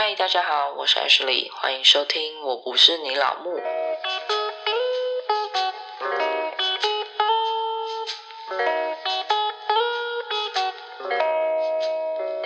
[0.00, 3.50] 嗨，大家好，我是 Ashley，欢迎收听《我不是你老木》。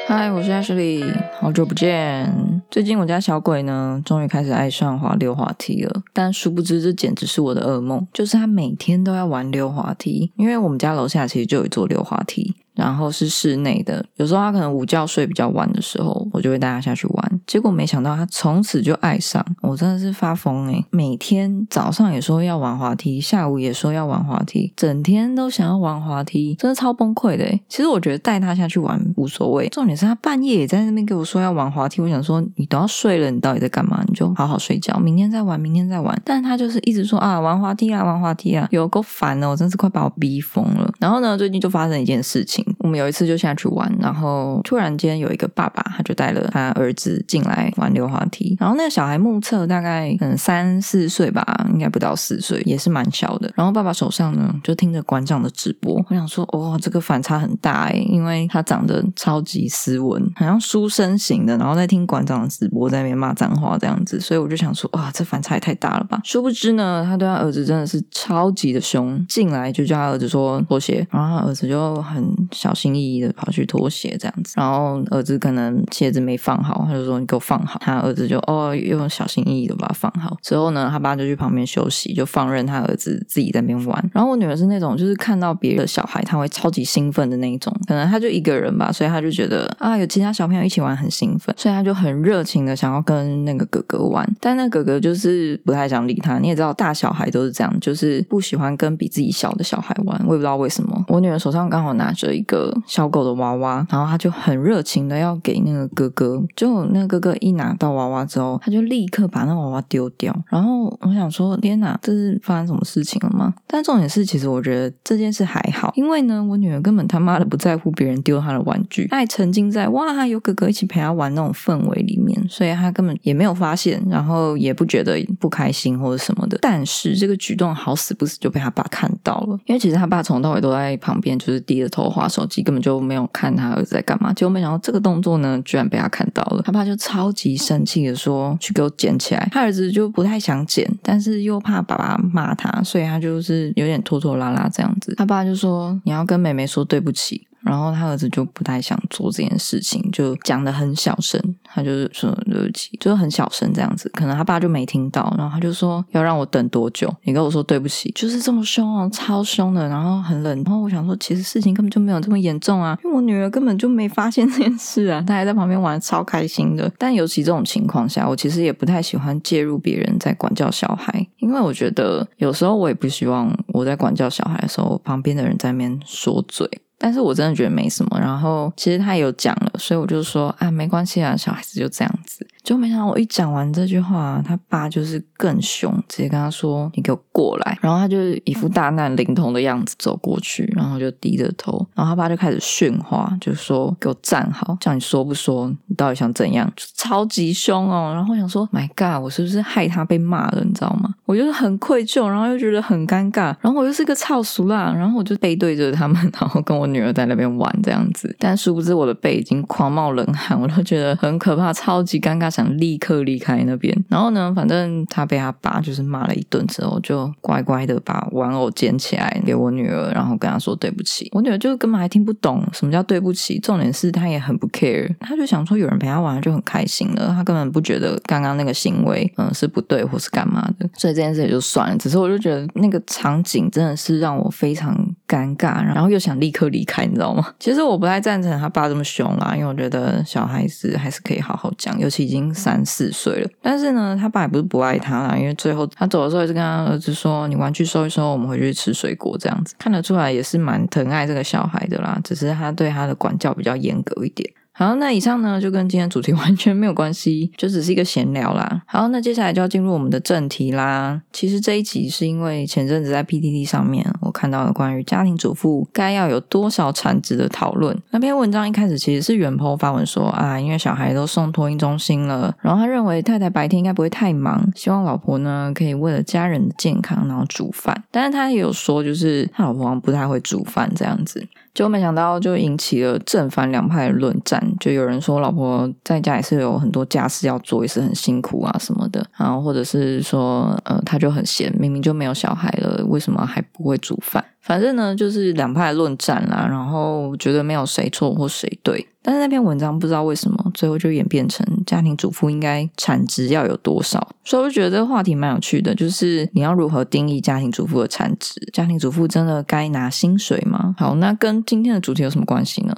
[0.09, 1.05] 嗨，我是 Ashley，
[1.39, 2.63] 好久不见。
[2.71, 6.01] 最近我家小鬼呢，终于开始爱上滑溜滑梯了。
[6.15, 10.33] 但殊不知，这简直是我的噩梦，就是他每天都要玩溜滑梯。
[10.39, 12.55] 因为我们家楼下其实就有一座溜滑梯。
[12.75, 17.41] 然后是室内的，有时候他可能午觉睡比较晚的时候，我就会带他下去玩。
[17.47, 32.01] 结果没想到他从此就爱上，我真的是发疯诶每天早上也说要玩滑梯，下午也说要玩滑梯，整天都想要玩滑梯，真的超崩溃的诶其实我觉得带他下去玩无所谓，重点是他半夜也在那边跟我说要玩滑梯。
[32.01, 34.03] 我想说你都要睡了，你到底在干嘛？
[34.09, 36.19] 你就好好睡觉，明天再玩，明天再玩。
[36.25, 40.91] 但他就是一直说啊玩滑梯啊玩滑梯啊，有够烦的，我真是快把我逼疯了。
[40.99, 42.62] 然后呢，最近就发生一件事情。
[42.63, 42.82] 情。
[42.83, 48.57] 我们有一次就下去玩，然后突然间有一个爸爸，他就带了他儿子进来玩溜滑梯。
[48.61, 53.51] 然后那个小孩目测大概可能三四岁吧，应该不到四岁，也是蛮小的。
[53.55, 64.21] 然后爸爸手上呢就听着馆长的直播，我想说，哇，这个反差很大哎，因为他长得超级斯文，好像书生型的，然后在听馆长的直播，在那边骂脏话这样子。
[64.21, 66.21] 所以我就想说，哇，这反差也太大了吧？
[66.25, 84.11] 殊不知呢，他对他儿子真的是超级的凶，进来就叫他儿子说拖鞋，然后他儿子就很小小心翼翼的跑去脱鞋这样子，然后儿子可能鞋子没放好，他就说你给我放好，他儿子就哦又小心翼翼的把它放好，之后呢，他爸就去旁边休息，就放任他儿子自己在那边玩。
[84.15, 96.39] 然后我女儿是那种就是看到别的小孩，他会超级兴奋的那一种，可能他就一个人吧，所以他就觉得啊有其他小朋友一起玩很兴奋，所以他就很热情的想要跟那个哥哥玩，但那哥哥就是不太想理他。
[96.39, 101.05] 你也知道大小孩都是这样，就是不喜欢跟比自己小的小孩玩，我也不知道为什么。
[101.09, 110.35] 我女儿手上刚好拿着一个小狗的娃娃，然后他就很热情的要给那个哥哥，就那个哥哥一拿到娃娃之后，他就立刻把那娃娃丢掉。
[110.49, 113.55] 然后我想说，天哪，这是发生什么事情了吗？
[113.67, 126.59] 但重点是，其实我觉得这件事还好，因为呢，我女儿根本他妈的不在乎别人丢她的玩具，她还沉浸在哇有哥哥一起陪她玩那种氛围里面，所以她根本也没有发现，然后也不觉得不开心或者什么的。
[126.61, 134.33] 但是这个举动好死不死就被他爸看到了，因为其实他爸从头到尾都在旁边，就是低着头划手根本就没有看他儿子在干嘛。
[134.33, 136.63] 结果没想到这个动作呢，居然被他看到了。
[136.63, 145.15] 他爸就超级生气的说：“去给我捡起来！”他儿子就不太想捡，但是又怕爸爸骂他，所以他就是有点拖拖拉拉这样子。
[145.17, 154.09] 他爸就说：“你要跟妹妹说对不起。”然后他儿子就不太想做这件事情，就讲的很小声，他就是说对不起，就是很小声这样子。
[154.15, 157.13] 可能他爸就没听到，然后他就说要让我等多久？
[157.23, 160.63] 你跟我说对不起，就是这么凶哦，超凶的，然后很冷。
[160.65, 166.91] 然后我想说，其实事情根本就没有这么严重啊，因为我女儿根本就没发现这件事啊，她还在旁边玩超开心的。
[166.99, 176.69] 但尤其这种情况下，我其实也不太喜欢介入别人在管教小孩，因为我觉得有时候我也不希望我在管教小孩的时候，旁边的人在那边说嘴。
[177.03, 182.47] 但是我真的觉得没什么，然后其实他有讲了，所以我就说啊，没关系啊，小孩子就这样子。
[182.63, 195.69] 就没想到我一讲完这句话，他爸就是更凶，直接跟他说：“你给我过来。”然后他就一副大难临头的样子走过去，然后就低着头，然后他爸就开始训话，就说：“给我站好，叫你说不说？
[195.87, 198.13] 你到底想怎样？”超级凶哦。
[198.15, 200.63] 然后我想说：“My God，我是不是害他被骂了？
[200.65, 208.37] 你知道吗？”我就是很愧疚，然后又觉得很尴尬，然后我又是个操俗啦，然后我就背对着他们，然后跟我女儿在那边玩这样子。
[208.39, 212.53] 但殊不知我的背已经狂冒冷汗，我都觉得很可怕，超级尴尬。
[212.53, 221.31] 想立刻离开那边，然后呢，反正他被他爸就是骂了一顿之后，就乖乖的把玩偶捡起来给我女儿，然后跟她说对不起。
[221.33, 231.97] 我女儿就根本还听不懂什么叫对不起，重点是她也很不 care，她就想说有人陪她玩就很开心了，她根本不觉得刚刚那个行为嗯是不对或是干嘛的，所以这件事也就算了。
[231.97, 234.97] 只是我就觉得那个场景真的是让我非常
[235.27, 237.53] 尴尬，然后又想立刻离开，你知道吗？
[237.59, 242.43] 其实我不太赞成他爸这么凶啦，因为我觉得小孩子还是可以好好讲，尤其已经。
[242.53, 254.49] 三四岁了，但是呢，他爸也不是不爱他啦，因为最后他走的时候也是跟他儿子说：“你玩具收一收，我们回去吃水果。”这样子看得出来也是蛮疼爱这个小孩的啦，只是他对他的管教比较严格一点。
[254.75, 258.83] 好，那以上呢就跟今天主题 完全没有关系，就只是一个闲聊啦。
[258.87, 261.21] 好，那接下来就要进入我们的正题啦。
[261.33, 264.03] 其实这一集是因为前阵子在 PTT 上面。
[264.21, 267.97] 我看到了关于家庭主妇该要有多少产值的讨论。
[268.11, 278.03] 那篇文章一开始其实是原 po 发文说啊，因为小孩都送托婴中心了，然后他认为太太白天应该不会太忙，希望老婆呢可以为了家人的健康然后煮饭。
[278.11, 281.47] 但是他也有说，就是他老婆好像不太会煮饭这样子。
[281.75, 284.62] 就没想到，就引起了正反两派的论战。
[284.79, 289.25] 就有人说，老婆在家也是有很多家事要做，也是很辛苦啊什么的。
[289.37, 294.45] 然后或者是说，呃，他就很闲，明明就没有小孩了，为什么还不会煮饭？
[294.61, 296.67] 反正呢，就是两派论战啦。
[296.69, 299.07] 然后觉得没有谁错或谁对。
[299.25, 308.61] 但是那篇文章不知道为什么最后就演变成家庭主妇应该产值要有多少，所以我觉得这个话题蛮有趣的，就是你要如何定义家庭主妇的产值？
[308.73, 310.97] 家庭主妇真的该拿薪水吗？
[310.99, 312.93] 好，那跟今天的主题有什么关系呢？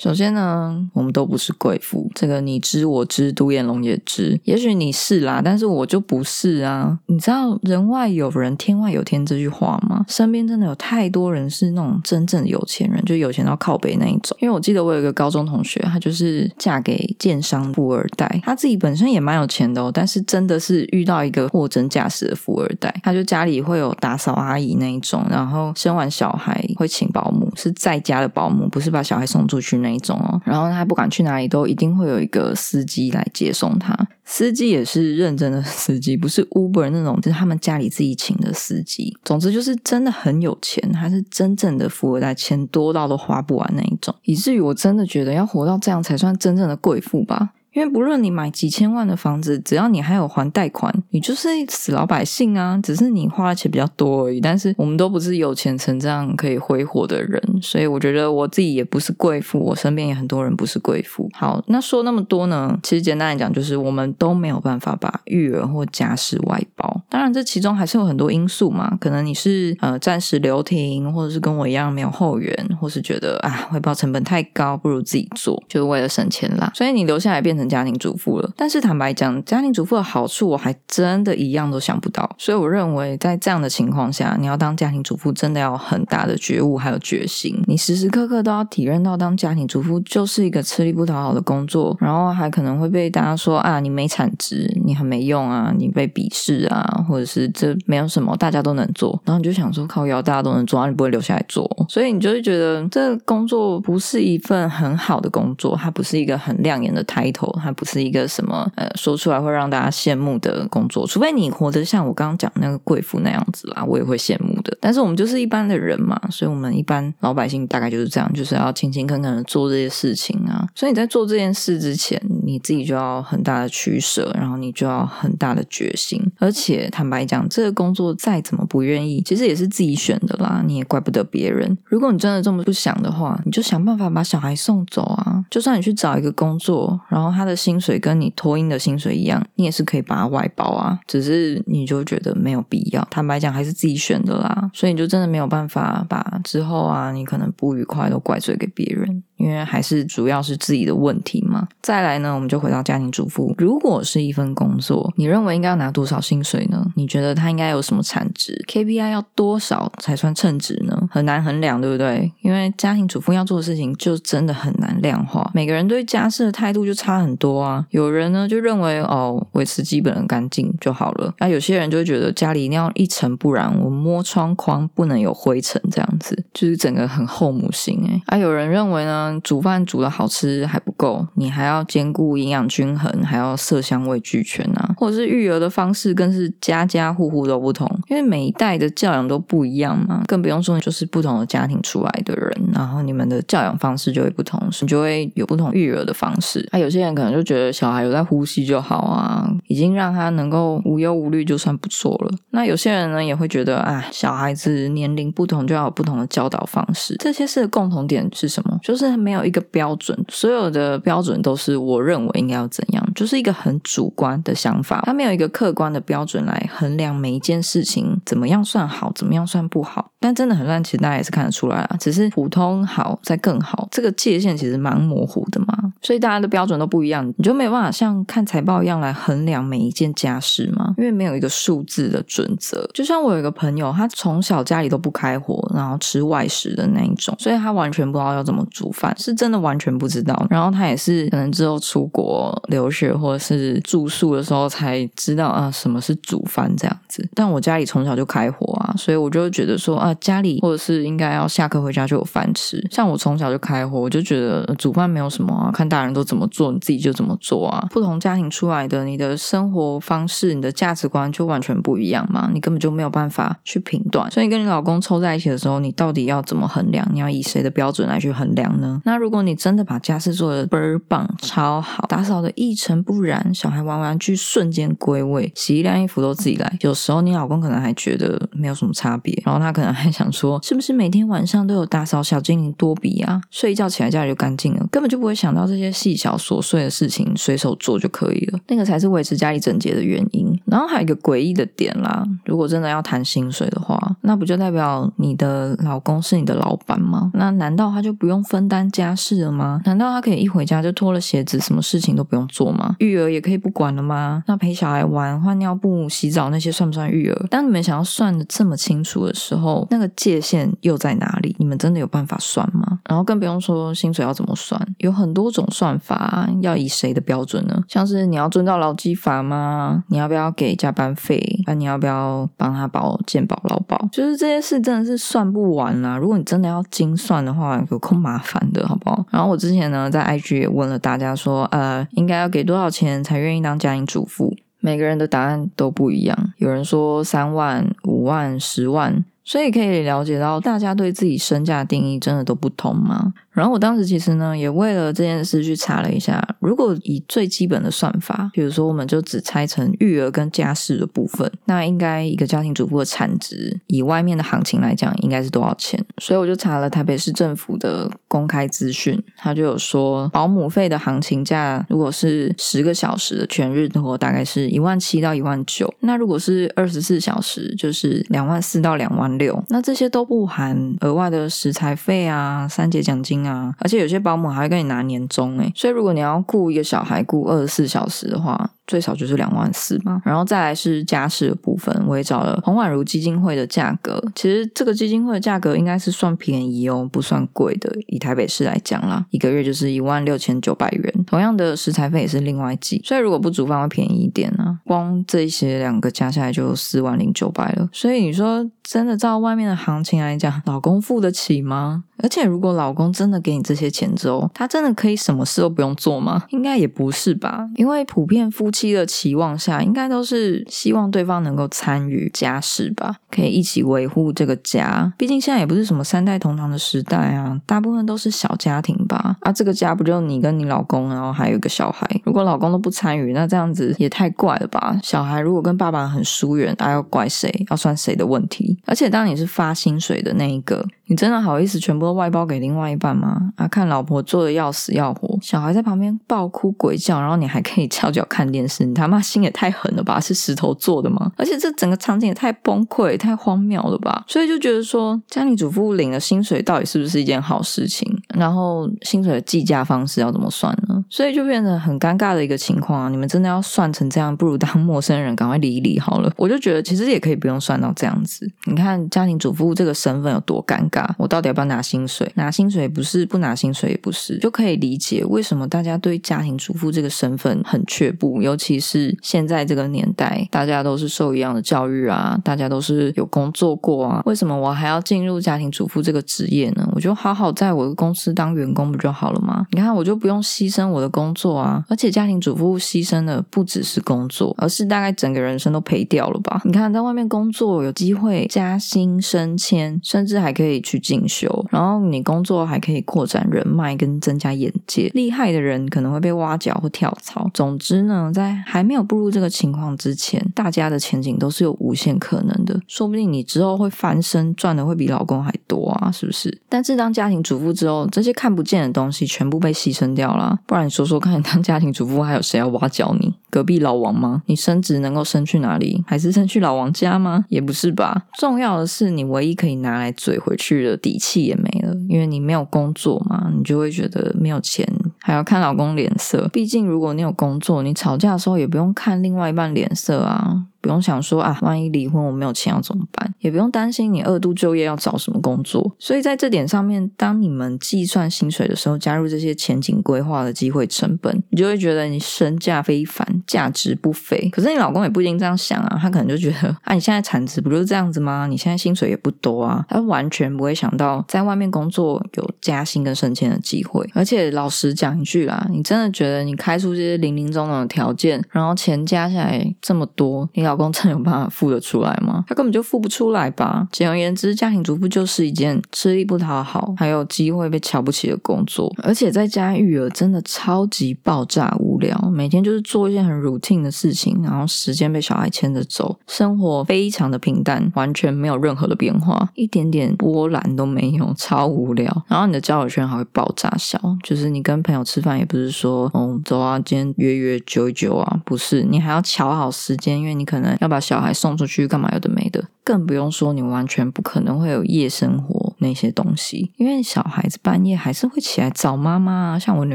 [0.00, 4.40] 首先呢，我们都不是贵妇，这个你知我知，独眼龙也知。
[4.44, 6.98] 也许你是啦，但是我就不是啊。
[7.04, 10.02] 你知道“人外有人，天外有天”这句话吗？
[10.08, 14.34] 身边真的有太多人是那种真正有钱人，就有钱到靠北那一种。
[14.40, 22.90] 因为我记得我有一个高中同学，她就是嫁给建商富二代，她自己本身也蛮有钱的哦，但是真的是遇到一个货真价实的富二代。
[23.02, 29.89] 她就家里会有打扫阿姨那一种，然后生完小孩会请保姆，是在家的保姆，不是把小孩送出去那。
[29.90, 33.96] 那种哦，然后他不管去哪里，都一定会有一个司机来接送他。
[34.24, 39.16] 司机也是认真的司机，不是 Uber 那种，就是他们家里自己请的司机。
[39.24, 47.50] 总之就是真的很有钱，他是真正的富二代，钱多到都花不完那一种，以至于我真的觉得要活到这样才算真正的贵妇吧。
[47.72, 52.78] 因为不论你买几千万的房子，只要你还有还贷款，你就是死老百姓啊！
[52.82, 54.40] 只是你花的钱比较多而已。
[54.40, 61.30] 但是我们都不是有钱成这样可以挥霍的人，所以我觉得我自己也不是贵妇，我身边也很多人不是贵妇。
[61.32, 62.76] 好，那说那么多呢？
[62.82, 67.02] 其实简单来讲，就是我们都没有办法把育儿或家事外包。
[67.08, 68.96] 当然，这其中还是有很多因素嘛。
[69.00, 76.72] 可能你是呃暂时留停，或者是跟我一样没有后援，或是觉得啊外包成本太高，不如自己做，就是为了省钱啦。
[76.74, 77.59] 所以你留下来变成。
[77.60, 82.28] 成家庭主妇了，但是坦白讲，家庭主妇的好处我还真的一样都想不到。
[82.38, 87.62] 所以我认为，在这样的情况下，你要当家庭主妇，真的要很大的觉悟还有决心。
[87.66, 99.20] 你时时刻刻都要体认到，当家庭主妇就是一个吃力不讨好的工作，然后还可能会被大家说啊，你没产值，你很没用啊，你被鄙视啊，或者是这没有什么，大家都能做。
[99.24, 107.49] 然后你就想说，靠腰大家都能做，你不会留下来做，所以你就会觉得这工作不是一份很好的工作，它不是一个很亮眼的 title。
[107.62, 114.76] 它不是一个什么呃说出来会让大家羡慕的工作，除非你活得像我刚刚讲那个贵妇那样子啦，我也会羡慕的。
[114.80, 120.66] 但是我们就是一般的人嘛，所以我们一般老百姓大概就是这样，就是要勤勤恳恳的做这些事情啊。
[120.74, 126.20] 所以你在做这件事之前，你自己就要很大的取舍，然后你就要很大的决心。
[126.38, 131.76] 而且坦白讲，这个工作再怎么不愿意，其实也是自己选的啦，你也怪不得别人。
[131.84, 135.44] 如果你真的这么不想的话，你就想办法把小孩送走啊。
[135.50, 137.50] 就算你去找一个工作，然后他。
[137.50, 143.04] 的薪水跟你托婴的薪水一样，你也是可以把它外包啊，只是你就觉得没有必要。
[143.10, 149.24] 坦白讲，还是自己选的啦，所以你就真的没有办法把之后啊，你可能不愉快都怪罪给别人。
[149.40, 151.66] 因为还是主要是自己的问题嘛。
[151.80, 153.54] 再来呢，我们就回到家庭主妇。
[153.58, 156.86] 如果是一份工作，你认为应该要拿多少薪水呢？
[156.94, 161.08] 你觉得它应该有什么产值？KPI 要多少才算称职呢？
[161.10, 162.30] 很难衡量，对不对？
[162.42, 165.50] 因为家庭主妇要做的事情就真的很难量化。
[165.54, 167.86] 每个人对家事的态度就差很多啊。
[167.90, 171.32] 有人呢就认为哦，维持基本的干净就好了。
[171.38, 178.22] 那有些人就会觉得家里一定要一尘不染，我摸窗框不能有灰尘，这样子就是整个很后母型哎。
[178.26, 179.29] 啊，有人认为呢？
[179.42, 184.94] 煮饭煮的好吃还不够，你还要兼顾营养均衡，还要色香味俱全啊！
[184.96, 196.66] 或者是育儿的方式更是家家户户都不同，因为每一代的教养都不一样嘛，更不用说就是不同的家庭出来的人，然后你们的教养方式就会不同，你就会有不同育儿的方式。
[196.72, 202.30] 那有些人可能就觉得小孩有在呼吸就好啊，已经让他能够无忧无虑就算不错了。
[202.50, 207.16] 那有些人呢也会觉得啊，小孩子年龄不同就要有不同的教导方式。
[207.18, 208.78] 这些事的共同点是什么？
[208.82, 220.10] 就是没有一个标准，所有的标准都是我认为应该要怎样，就是一个很主观的想法，它没有一个客观的标准来衡量每一件事情怎么样算好，怎么样算不好。
[220.18, 232.88] 但真的很乱，其实大家也是看得出来啊，只是普通好再更好，这个界限其实蛮模糊的嘛，所以大家的标准都不一样，你就没有办法像看财报一样来衡量每一件家事吗，因为没有一个数字的准则。
[232.94, 239.14] 就像我有一个朋友，他从小家里都不开火，然后吃外食的那一种，所以他完全不知道要怎么煮饭。
[239.18, 247.28] 是真的完全不知道，然后他也是可能之后出国留学或者是住宿的时候才知道啊什么是煮饭这样子。
[247.34, 248.94] 但我家里从小就开火啊。
[248.96, 252.82] 所以我就觉得说啊，家里或者是应该要下课回家就有饭吃。
[252.90, 257.86] 像我从小就开火，我就觉得煮饭没有什么啊，看大人都怎么做，你自己就怎么做啊。
[257.90, 264.30] 不同家庭出来的，你的生活方式、你的价值观就完全不一样嘛，你根本就没有办法去评断。
[264.30, 267.06] 所以跟你老公凑在一起的时候，你到底要怎么衡量？
[267.12, 269.02] 你要以谁的标准来去衡量呢？
[269.04, 283.40] 那如果你真的把家事做的倍儿棒、超好，打扫的一尘不染，小孩玩玩具瞬间归位，洗衣晾衣服都自己来，有时候你老公可能还觉得没有什么差别，然后他可能还想说，是不是每天晚上都有打扫小精灵多比啊？
[283.50, 288.58] 睡一觉起来家里就干净了，根本就不会想到这些细小琐碎的事情，随手做就可以了。
[288.68, 290.56] 那个才是维持家里整洁的原因。
[290.66, 297.30] 然后还有一个诡异的点啦，如果真的要谈薪水的话，那不就代表你的老公是你的老板吗？
[297.34, 299.80] 那难道他就不用分担家事了吗？
[299.84, 302.96] 难道他可以一回家就脱了鞋子，什么事情都不用做吗？
[302.98, 304.44] 育儿也可以不管了吗？
[304.46, 307.46] 那陪小孩玩、换尿布、洗澡那些算不算育儿？
[307.50, 311.56] 当你们想要算的这么清楚的时候，那个界限又在哪里？
[311.58, 313.00] 你们真的有办法算吗？
[313.08, 317.82] 然后更不用说薪水要怎么算，有很多种算法，要以谁的标准呢？
[317.88, 320.04] 像是你要遵照劳基法吗？
[320.08, 321.40] 你要不要给加班费？
[321.66, 324.08] 那你要不要帮他保健保、劳保？
[324.12, 326.16] 就是这些事真的是算不完啦。
[326.16, 329.24] 如果你真的要精算的话，有空麻烦的好不好？
[329.30, 334.54] 然后我之前呢在 IG 也问了大家说，呃，应该要给多少钱才愿意当家庭主妇？
[334.80, 339.24] 每个人的答案都不一样，有人说三万、五万、十万。
[339.42, 343.32] 所以可以了解到，大家对自己身价定义真的都不同吗？
[343.52, 356.04] 然后我当时其实呢，也为了这件事去查了一下，如果以最基本的算法，比如说我们就只拆成育儿跟家事的部分，那应该一个家庭主妇的产值，以外面的行情来讲，应该是多少钱？
[356.18, 369.30] 所以我就查了台北市政府的公开资讯，他就有说，保姆费的行情价，如果是十个小时的全日托，大概是一万七到一万九，那如果是二十四小时，就是两万四到两万。
[369.40, 378.70] 六，那这些都不含额外的食材费啊、三节奖金啊，而且有些保姆还会跟你拿年终诶，所以如果你要雇一个小孩雇二十四小时的话。
[378.86, 384.20] 最少就是两万四嘛，然后再来是家事的部分，我也找了洪婉如基金会的价格。
[384.34, 387.88] 其实这个基金会的价格应该是算便宜哦，不算贵的。
[388.08, 391.24] 以台北市来讲啦，一个月就是一万六千九百元。
[391.24, 394.80] 同样的食材费也是另外计，所以如果不煮饭会便宜一点呢。
[394.84, 397.88] 光这些两个加下来就四万零九百了。
[397.92, 402.02] 所以你说真的照外面的行情来讲，老公付得起吗？
[402.22, 406.44] 而且如果老公真的给你这些钱之后，他真的可以什么事都不用做吗？
[406.50, 408.90] 应该也不是吧，因为普遍夫妻。
[408.90, 415.12] 的期望下，应该都是希望对方能够参与家事吧，可以一起维护这个家。
[415.16, 419.36] 毕竟现在也不是什么三代同堂的时代啊，大部分都是小家庭吧。
[419.42, 422.04] 啊，这个家不就你跟你老公，然后还有一个小孩。
[422.24, 424.98] 如果老公都不参与，那这样子也太怪了吧？
[425.04, 427.64] 小孩如果跟爸爸很疏远，那要怪谁？
[427.70, 428.78] 要算谁的问题？
[428.86, 430.84] 而且当你是发薪水的那一个。
[431.10, 433.52] 你真的好意思全部都外包给另外一半吗？
[433.56, 440.20] 啊，看老婆做的要死要活，小孩在旁边暴哭鬼叫，然后你还可以翘脚看电视，你他妈心也太狠了吧？
[440.20, 441.32] 是石头做的吗？
[441.36, 444.24] 而且这整个场景也太崩溃、太荒谬了吧？
[444.28, 448.19] 所以就觉得说，家庭主妇领了薪水到底是不是一件好事情？
[448.40, 451.04] 然后薪水的计价方式要怎么算呢？
[451.10, 453.08] 所以就变成很尴尬的一个情况啊！
[453.10, 456.32] 你们真的要算成这样，不如当陌生人，赶快理一理好了。
[456.38, 458.50] 我就觉得其实也可以不用算到这样子。
[458.64, 461.06] 你看家庭主妇这个身份有多尴尬。
[461.18, 462.30] 我到底要不要拿薪水？
[462.36, 468.40] 拿薪水不是，不拿薪水也不是，就可以理解为什么大家对家庭主妇这个身份很却步。
[468.40, 476.88] 尤其是现在这个年代，大家都是受一样的教育啊，大家都是有工作过啊，为什么我还要进入家庭主妇这个职业呢？
[476.94, 479.66] 我就好好在我的公司当员工不就好了吗？
[479.70, 486.60] 你看，我就不用牺牲我的工作啊，而且家庭主妇牺牲的不只是工作，而是大概整个人生都赔掉了吧？
[486.64, 490.80] 你看，在外面工作有机会加薪升迁，甚至还可以。
[490.82, 497.50] 去进修，然后你工作还可以扩展人脉跟增加眼界，厉害的人可能会被挖角或跳槽。
[497.52, 502.80] 总之呢，在还没有步入这个情况之前，大家的前景都是有无限可能的。
[502.88, 506.60] 说不定你之后会翻身，赚的会比老公还多啊，是不是？
[506.68, 510.58] 但是当家庭主妇之后，这那些看不见的东西全部被牺牲掉了。
[510.66, 513.32] 不然你说说看， 当家庭主妇还有谁要挖角你？
[513.48, 514.42] 隔壁老王吗？
[514.44, 516.04] 你升职能够升去哪里？
[516.06, 517.46] 还是升去老王家吗？
[517.48, 518.26] 也不是吧。
[518.38, 524.86] 重要的是，你唯一可以拿来嘴回去的底气也没了，因为你没有工作嘛，你就会觉得没有钱，
[525.20, 526.46] 还要看老公脸色。
[526.52, 530.66] 毕竟，如果你有工作，你吵架的时候也不用看另外一半脸色啊。
[530.80, 535.94] 不用想说啊，万一离婚我没有钱要怎么办，也不用担心你二度就业要找什么工作。
[535.98, 544.48] 所以在这点上面，当你们计算薪水的时候，加入这些前景规划的机会成本，你就会觉得你身价非凡，价值不菲。
[544.50, 548.46] 可是你老公也不一定这样想啊，他可能就觉得啊，你现在产值不就是这样子吗？
[548.48, 554.08] 你现在薪水也不多啊，他完全不会想到在外面工作有加薪跟升迁的机会。
[554.14, 562.44] 而且老实讲一句啦，你真的觉得你开出这些零零总总的条件，然后钱加下来这么多，你老公真有办法付得出来吗？
[562.46, 563.88] 他根本就付不出来吧。
[563.90, 568.94] 简而言之，家庭主妇就是一件吃力不讨好，还有机会被瞧不起的工作。
[569.02, 582.24] 而且在家育儿真的超级爆炸无聊，每天就是做一件很 routine 的事情，然后时间被小孩牵着走，生活非常的平淡，完全没有任何的变化，一点点波澜都没有，超无聊。
[582.28, 599.94] 然后你的交友圈还会爆炸小，就是你跟朋友吃饭也不是说，嗯，走啊，今天约约酒一酒啊，不是，你还要瞧好时间，因为你可能要把小孩送出去干嘛，有的没的，更不用说你完全不可能会有夜生活那些东西，因为小孩子半夜还是会起来找妈妈，像我女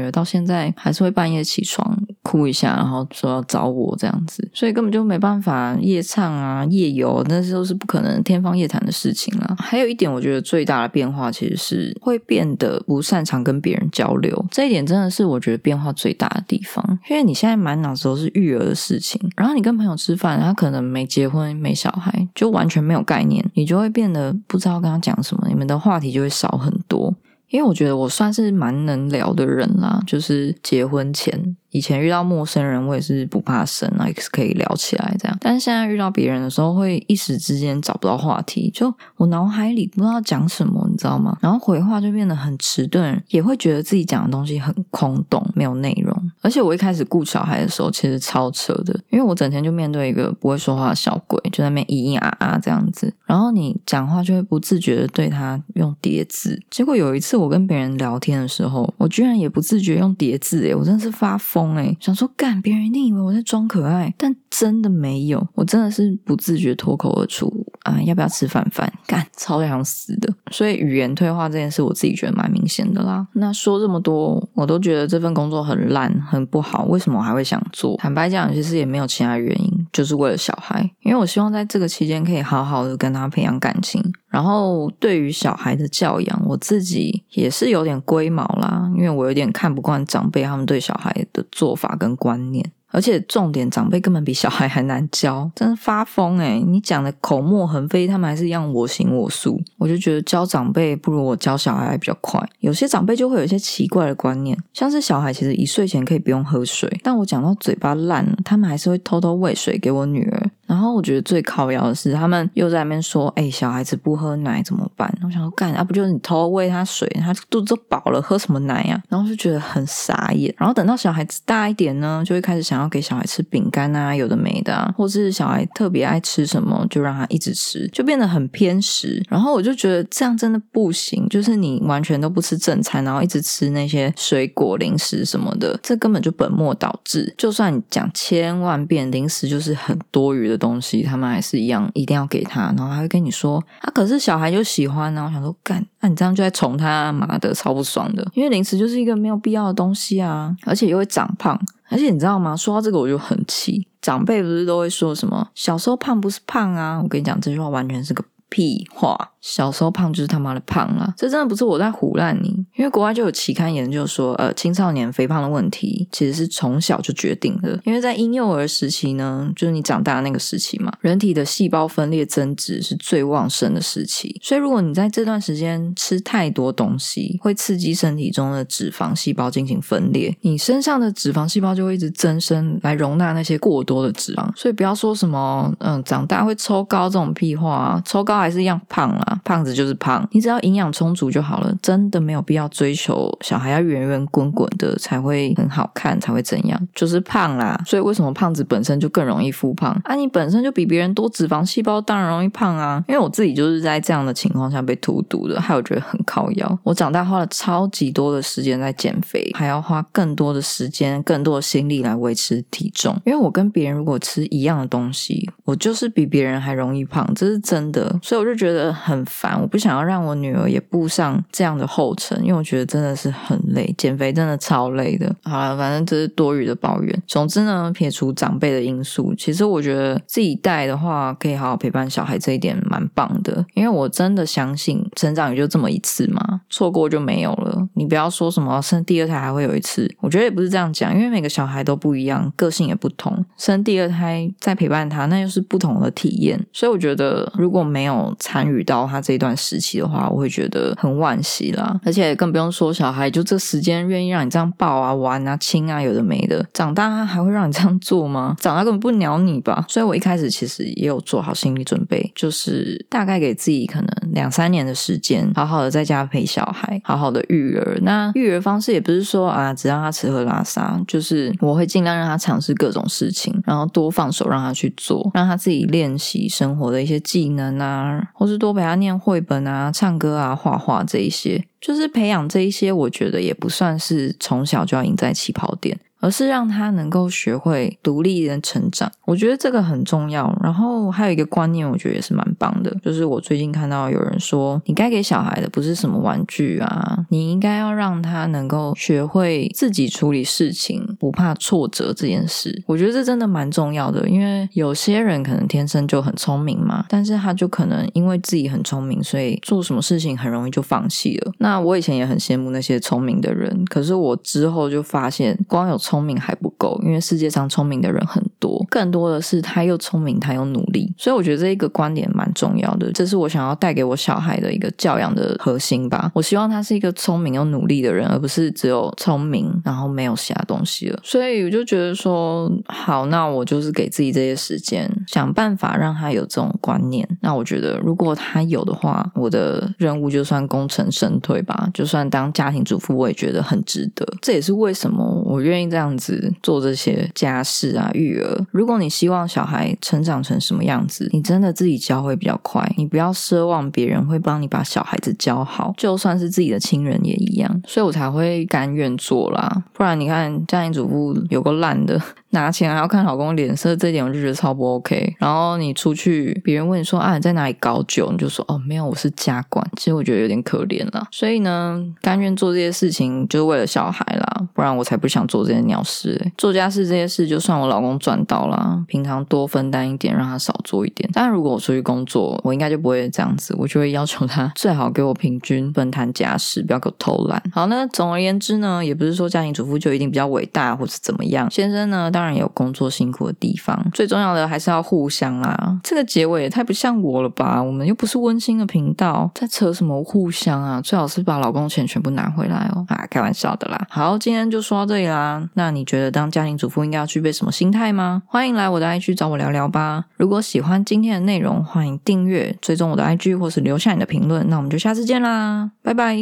[0.00, 9.54] 儿到现在还是会半夜起床哭一下，然后说要找我这样子，所以根本就没办法夜唱啊、夜游，那些都是不可能天方夜谭的事情了。
[9.60, 27.14] 还有一点，我觉得最大的变化其实是会变得不擅长跟别人交流，这一点真的是我觉得变化最大的地方，因为你现在满脑子都是育儿的事情，然后你跟朋友吃饭，他可能没结婚、没小孩，就完全没有概念，你就会变得不知道跟他讲什么，你们的话题就会少很多。
[27.48, 31.56] 因为我觉得我算是蛮能聊的人啦，就是结婚前。
[31.70, 35.36] 以前遇到陌生人，我也是不怕生啊，也是可以聊起来这样。
[35.40, 41.36] 但是现在遇到别人的时候，会一时之间找不到话题，就我脑海里不知道讲什么，你知道吗？
[41.42, 46.15] 然后回话就变得很迟钝，也会觉得自己讲的东西很空洞，没有内容。
[46.46, 53.12] 而且我一开始顾小孩的时候，其实超扯的，因为我整天就面对一个不会说话的小鬼，就在那边咿咿啊啊这样子。
[53.24, 56.62] 然后你讲话就会不自觉的对他用叠字。
[56.70, 61.96] 结果有一次我跟别人聊天的时候，我居然也不自觉用叠字，诶我真的是发疯哎！
[61.98, 68.00] 想说干，别人一定以为我在装可爱，但真的没有，我真的是不自觉脱口而出啊！
[68.02, 68.92] 要不要吃饭饭？
[69.08, 70.32] 干，超想死的。
[70.52, 73.26] 所以语言退化这件事，我自己觉得蛮明显的啦。
[73.32, 76.84] 那说这么多，我都觉得这份工作很烂，很不好。
[76.84, 77.96] 为什么我还会想做？
[77.96, 80.82] 坦白讲，其实也没有其他原因，就是为了小孩。
[81.00, 84.02] 因为我希望在这个期间可以好好的跟他培养感情。
[84.28, 92.70] 然后对于小孩的教养，我自己也是有点龟毛啦，因为我有点看不惯长辈他们对小孩的做法跟观念。
[92.96, 99.60] 而且重点，长辈根本比小孩还难教，真的发疯诶你讲的口沫横飞，他们还是一样我行我素。
[99.76, 102.42] 我就觉得教长辈不如我教小孩还比较快。
[102.60, 110.50] 有些长辈就会有一些奇怪的观念，像是小孩其实一岁前可以不用喝水，但我讲到嘴巴烂了，他们还是会偷偷喂水给我女儿。
[110.66, 119.00] 然后我觉得最靠腰的是，他们又在那边说：“哎，小孩子不喝奶怎么办？”我想说，干啊，不就是你偷喂他水，他肚子都饱了，喝什么奶呀？
[119.08, 120.52] 然后就觉得很傻眼。
[120.58, 129.24] 然后等到小孩子大一点呢，就会开始想要给小孩吃饼干啊，有的没的啊，或是小孩特别爱吃什么，就让他一直吃，就变得很偏食。
[129.28, 137.32] 然后我就觉得这样真的不行，就是你完全都不吃正餐，然后一直吃那些水果零食什么的，这根本就本末倒置。
[137.38, 140.55] 就算你讲千万遍，零食就是很多余的。
[140.56, 145.24] 东西他们还是一样，一定要给他，然后还会跟你说啊，可是小孩就喜欢呢。
[145.26, 148.26] 我想说，干，那你这样就在宠他，妈的，超不爽的。
[148.34, 151.60] 因为零食就是一个没有必要的东西啊，而且又会长胖。
[151.88, 152.56] 而且你知道吗？
[152.56, 157.00] 说到这个我就很气，长辈不是都会说什么小时候胖不是胖啊？
[157.00, 158.24] 我跟你讲，这句话完全是个
[158.56, 159.32] 屁话。
[159.42, 161.14] 小时候胖就是他妈的胖啊！
[161.16, 167.78] 这真的不是我在胡烂你，因为国外就有期刊研究说，呃，青少年肥胖的问题其实是从小就决定的。
[167.84, 184.50] 因为在婴幼儿时期呢，就是你长大那个时期嘛，人体的细胞分裂增殖是最旺盛的时期，所以如果你在这段时间吃太多东西，会刺激身体中的脂肪细胞进行分裂，你身上的脂肪细胞就会一直增生来容纳那些过多的脂肪。
[184.56, 189.40] 所以不要说什么嗯长大会抽高这种屁话，啊抽高还是一样胖啊。
[189.44, 197.80] 胖子就是胖，你只要营养充足就好了，真的没有必要追求小孩要圆圆滚滚的才会很好看，才会怎样，就是胖啦。
[197.84, 200.14] 所以为什么胖子本身就更容易复胖啊？
[200.14, 203.02] 你本身就比别人多脂肪细胞，当然容易胖啊。
[203.08, 206.78] 因为我自己就是在这样的情况下被荼毒的，还有觉得很靠腰。
[206.82, 213.16] 我长大花了超级多的时间在减肥，还要花更多的时间、更多的心力来维持体重。
[213.24, 218.18] 因为我跟别人如果吃一样的东西，我就是比别人还容易胖，这是真的。
[218.26, 225.32] 所以我就觉得很烦，我不想要让我女儿也步上这样的后尘，因为我觉得真的是很累，减肥真的超累的。
[225.44, 227.22] 好了，反正这是多余的抱怨。
[227.28, 233.64] 总之呢，撇除长辈的因素，其实我觉得自己带的话，可以好好陪伴小孩，这一点蛮棒的。
[233.74, 237.86] 因为我真的相信，成长也就这么一次嘛，错过就没有了。
[237.94, 246.60] 你不要说什么生第二胎还会有一次，我觉得也不是这样讲，因为每个小孩都不一样，个性也不同，生第二胎再陪伴他，那又是不同的体验。
[246.72, 251.98] 所以我觉得，如果没有参与到他这一段时期的话，我会觉得很惋惜啦。
[252.04, 256.64] 而且更不用说小孩，就这时间愿意让你这样抱啊、玩啊、亲啊，有的没的。
[256.72, 258.56] 长大他还会让你这样做吗？
[258.60, 259.84] 长大根本不鸟你吧。
[259.88, 267.98] 所以我一开始其实也有做好心理准备，就是大概给自己可能两三年的时间，好好的在家陪小孩，好好的育儿。
[268.02, 285.98] 那育儿方式也不是说啊，只让他吃喝拉撒，就是我会尽量让他尝试各种事情，然后多放手让他去做，让他自己练习生活的一些技能啊，或是多陪他念绘本啊、唱歌啊、画画这一些，就是培养这一些，我觉得也不算是从小就要赢在起跑点。
[286.26, 290.52] 而是让他能够学会独立的成长，我觉得这个很重要。
[290.60, 302.82] 然后还有一个观念，我觉得也是蛮棒的，就是我最近看到有人说，你该给小孩的不是什么玩具啊，你应该要让他能够学会自己处理事情，不怕挫折这件事。
[302.88, 311.52] 我觉得这真的蛮重要的，因为有些人可能天生就很聪明嘛，但是他就可能因为自己很聪明，所以做什么事情很容易就放弃了。
[311.58, 321.12] 那我以前也很羡慕那些聪明的人，可是我之后就发现，光有聪聪明还不够，因为世界上聪明的人很多，更多的是他又聪明，他又努力。
[321.16, 326.30] 所以我觉得这一个观点蛮重要的，这是我想要带给我小孩的一个教养的核心吧。
[326.34, 331.20] 我希望他是一个聪明又努力的人，而不是只有聪明然后没有其他东西了。
[331.22, 337.28] 所以我就觉得说，好，那我就是给自己这些时间，想办法让他有这种观念。
[337.40, 341.88] 那我觉得，如果他有的话，我的任务就算功成身退吧。
[341.94, 344.26] 就算当家庭主妇，我也觉得很值得。
[344.42, 346.16] 这也是为什么我愿意这样。
[346.16, 348.45] 子做这些家事啊，育儿。
[348.70, 352.90] 如果你希望小孩成长成什么样子，你真的自己教会比较快。
[352.96, 357.82] 你不要奢望别人会帮你把小孩子教好，就算是自己的亲人也一样。
[357.86, 359.84] 所以我才会甘愿做啦。
[359.92, 362.20] 不然你看家庭主妇有个烂的。
[362.56, 365.36] 拿钱还要看老公脸色，这点我就觉得超不 OK。
[365.38, 369.86] 然后你出去，别人问你说啊你在哪里搞酒，你就说哦没有，我是家管。
[369.96, 371.26] 其实我觉得有点可怜了。
[371.30, 376.50] 所以呢，甘愿做这些事情就是为了小孩啦，不然我才不想做这些鸟事。
[376.56, 381.28] 做家事这些事，就算我老公赚到了，平常多分担一点，让他少做一点。
[381.34, 387.62] 但如果我出去工作，我应该就不会这样子，我就会要求他最好给我平均分摊家事，不要给我偷懒。
[387.70, 391.70] 好，那总而言之呢，也不是说家庭主妇就一定比较伟大或者怎么样。
[391.70, 392.45] 先生呢，当然。
[392.54, 395.98] 有工作辛苦的地方，最重要的还是要互相啊！
[396.02, 397.82] 这个结尾也太不像我了吧？
[397.82, 401.00] 我们又不是温馨的频道，在扯什么互相啊？
[401.00, 403.04] 最好是把老公钱全部拿回来哦！
[403.08, 404.06] 啊，开玩笑的啦。
[404.10, 405.68] 好，今天就说到这里啦。
[405.74, 408.42] 那你觉得当家庭主妇应该要具备什么心态吗？
[408.46, 410.24] 欢迎来我的 IG 找我聊聊吧。
[410.36, 414.68] 如果喜欢今天的内容，欢迎订阅、追踪我的 IG，或是留下你的评论。
[414.68, 416.36] 那我们就下次见啦，拜拜。